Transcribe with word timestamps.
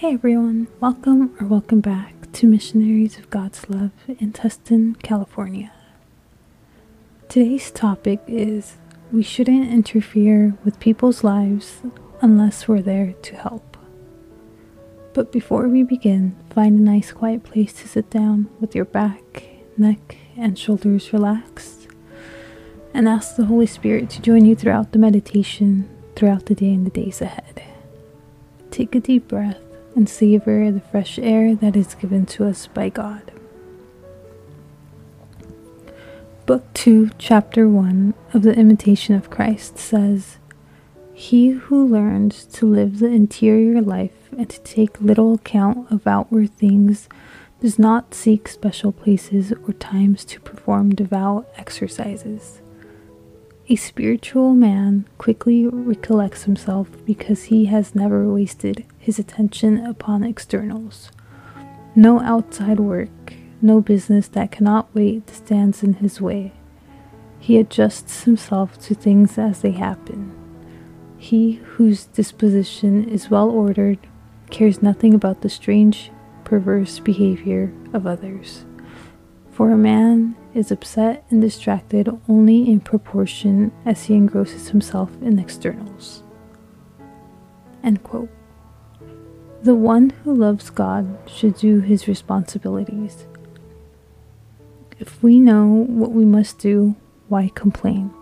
Hey 0.00 0.14
everyone, 0.14 0.66
welcome 0.80 1.36
or 1.38 1.46
welcome 1.46 1.82
back 1.82 2.32
to 2.32 2.46
Missionaries 2.46 3.18
of 3.18 3.28
God's 3.28 3.68
Love 3.68 3.90
in 4.08 4.32
Tustin, 4.32 4.98
California. 5.02 5.72
Today's 7.28 7.70
topic 7.70 8.20
is 8.26 8.78
we 9.12 9.22
shouldn't 9.22 9.70
interfere 9.70 10.56
with 10.64 10.80
people's 10.80 11.22
lives 11.22 11.82
unless 12.22 12.66
we're 12.66 12.80
there 12.80 13.12
to 13.12 13.36
help. 13.36 13.76
But 15.12 15.32
before 15.32 15.68
we 15.68 15.82
begin, 15.82 16.34
find 16.48 16.78
a 16.78 16.82
nice 16.82 17.12
quiet 17.12 17.42
place 17.42 17.74
to 17.74 17.86
sit 17.86 18.08
down 18.08 18.48
with 18.58 18.74
your 18.74 18.86
back, 18.86 19.42
neck, 19.76 20.16
and 20.34 20.58
shoulders 20.58 21.12
relaxed, 21.12 21.88
and 22.94 23.06
ask 23.06 23.36
the 23.36 23.44
Holy 23.44 23.66
Spirit 23.66 24.08
to 24.08 24.22
join 24.22 24.46
you 24.46 24.56
throughout 24.56 24.92
the 24.92 24.98
meditation, 24.98 25.90
throughout 26.16 26.46
the 26.46 26.54
day 26.54 26.72
and 26.72 26.86
the 26.86 26.90
days 26.90 27.20
ahead. 27.20 27.62
Take 28.70 28.94
a 28.94 29.00
deep 29.00 29.28
breath 29.28 29.60
and 29.94 30.08
savor 30.08 30.70
the 30.70 30.80
fresh 30.80 31.18
air 31.18 31.54
that 31.54 31.76
is 31.76 31.94
given 31.94 32.26
to 32.26 32.46
us 32.46 32.66
by 32.66 32.88
God. 32.88 33.32
Book 36.46 36.64
2, 36.74 37.10
Chapter 37.18 37.68
1 37.68 38.14
of 38.34 38.42
The 38.42 38.54
Imitation 38.56 39.14
of 39.14 39.30
Christ 39.30 39.78
says, 39.78 40.38
He 41.12 41.50
who 41.50 41.86
learns 41.86 42.44
to 42.46 42.66
live 42.66 42.98
the 42.98 43.06
interior 43.06 43.80
life 43.80 44.28
and 44.36 44.48
to 44.50 44.60
take 44.62 45.00
little 45.00 45.34
account 45.34 45.90
of 45.92 46.06
outward 46.06 46.50
things 46.56 47.08
does 47.60 47.78
not 47.78 48.14
seek 48.14 48.48
special 48.48 48.90
places 48.90 49.52
or 49.66 49.74
times 49.74 50.24
to 50.24 50.40
perform 50.40 50.94
devout 50.94 51.46
exercises. 51.56 52.62
A 53.70 53.76
spiritual 53.76 54.52
man 54.52 55.06
quickly 55.16 55.64
recollects 55.64 56.42
himself 56.42 56.88
because 57.06 57.44
he 57.44 57.66
has 57.66 57.94
never 57.94 58.28
wasted 58.28 58.84
his 58.98 59.20
attention 59.20 59.86
upon 59.86 60.24
externals. 60.24 61.12
No 61.94 62.18
outside 62.18 62.80
work, 62.80 63.34
no 63.62 63.80
business 63.80 64.26
that 64.26 64.50
cannot 64.50 64.92
wait 64.92 65.30
stands 65.30 65.84
in 65.84 65.94
his 65.94 66.20
way. 66.20 66.50
He 67.38 67.58
adjusts 67.58 68.24
himself 68.24 68.76
to 68.80 68.94
things 68.96 69.38
as 69.38 69.60
they 69.60 69.70
happen. 69.70 70.32
He 71.16 71.60
whose 71.76 72.06
disposition 72.06 73.08
is 73.08 73.30
well 73.30 73.50
ordered 73.50 74.00
cares 74.50 74.82
nothing 74.82 75.14
about 75.14 75.42
the 75.42 75.48
strange, 75.48 76.10
perverse 76.42 76.98
behavior 76.98 77.72
of 77.92 78.04
others. 78.04 78.64
For 79.60 79.72
a 79.72 79.76
man 79.76 80.36
is 80.54 80.72
upset 80.72 81.22
and 81.28 81.42
distracted 81.42 82.08
only 82.30 82.66
in 82.66 82.80
proportion 82.80 83.72
as 83.84 84.04
he 84.04 84.14
engrosses 84.14 84.70
himself 84.70 85.10
in 85.20 85.38
externals. 85.38 86.22
End 87.84 88.02
quote. 88.02 88.30
The 89.62 89.74
one 89.74 90.14
who 90.24 90.34
loves 90.34 90.70
God 90.70 91.14
should 91.26 91.56
do 91.56 91.80
his 91.80 92.08
responsibilities. 92.08 93.26
If 94.98 95.22
we 95.22 95.38
know 95.38 95.66
what 95.66 96.12
we 96.12 96.24
must 96.24 96.58
do, 96.58 96.96
why 97.28 97.50
complain? 97.54 98.14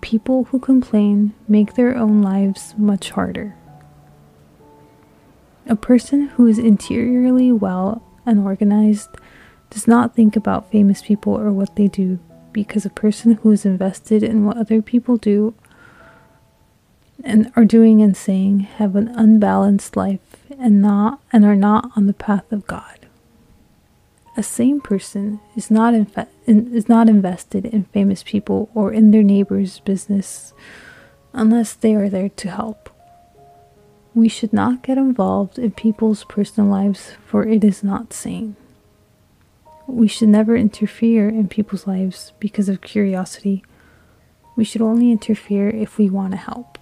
People 0.00 0.46
who 0.50 0.58
complain 0.58 1.32
make 1.46 1.74
their 1.74 1.96
own 1.96 2.22
lives 2.22 2.74
much 2.76 3.10
harder. 3.10 3.54
A 5.68 5.76
person 5.76 6.26
who 6.30 6.48
is 6.48 6.58
interiorly 6.58 7.52
well 7.52 8.02
and 8.26 8.40
organized 8.40 9.10
does 9.70 9.86
not 9.86 10.14
think 10.14 10.36
about 10.36 10.70
famous 10.70 11.02
people 11.02 11.34
or 11.34 11.52
what 11.52 11.76
they 11.76 11.88
do 11.88 12.18
because 12.52 12.86
a 12.86 12.90
person 12.90 13.34
who 13.34 13.50
is 13.52 13.66
invested 13.66 14.22
in 14.22 14.44
what 14.44 14.56
other 14.56 14.80
people 14.80 15.16
do 15.16 15.54
and 17.22 17.52
are 17.56 17.64
doing 17.64 18.00
and 18.00 18.16
saying 18.16 18.60
have 18.60 18.96
an 18.96 19.08
unbalanced 19.08 19.96
life 19.96 20.36
and 20.58 20.80
not 20.80 21.20
and 21.32 21.44
are 21.44 21.56
not 21.56 21.90
on 21.96 22.06
the 22.06 22.14
path 22.14 22.50
of 22.52 22.66
God. 22.66 23.06
A 24.36 24.42
sane 24.42 24.80
person 24.80 25.40
is 25.56 25.70
not 25.70 25.94
is 26.46 26.88
not 26.88 27.08
invested 27.08 27.64
in 27.66 27.84
famous 27.84 28.22
people 28.22 28.70
or 28.74 28.92
in 28.92 29.10
their 29.10 29.22
neighbor's 29.22 29.80
business 29.80 30.52
unless 31.32 31.74
they 31.74 31.94
are 31.94 32.08
there 32.08 32.28
to 32.28 32.50
help. 32.50 32.90
We 34.14 34.28
should 34.28 34.52
not 34.52 34.82
get 34.82 34.96
involved 34.96 35.58
in 35.58 35.72
people's 35.72 36.24
personal 36.24 36.70
lives 36.70 37.12
for 37.26 37.46
it 37.46 37.64
is 37.64 37.82
not 37.82 38.12
sane. 38.12 38.56
We 39.86 40.08
should 40.08 40.28
never 40.28 40.56
interfere 40.56 41.28
in 41.28 41.48
people's 41.48 41.86
lives 41.86 42.32
because 42.40 42.68
of 42.68 42.80
curiosity. 42.80 43.64
We 44.56 44.64
should 44.64 44.82
only 44.82 45.12
interfere 45.12 45.68
if 45.68 45.98
we 45.98 46.10
want 46.10 46.32
to 46.32 46.38
help. 46.38 46.78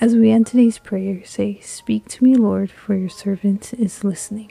As 0.00 0.16
we 0.16 0.30
end 0.30 0.46
today's 0.46 0.78
prayer, 0.78 1.24
say, 1.24 1.60
Speak 1.60 2.08
to 2.08 2.24
me, 2.24 2.34
Lord, 2.34 2.70
for 2.70 2.96
your 2.96 3.08
servant 3.08 3.74
is 3.74 4.02
listening. 4.02 4.50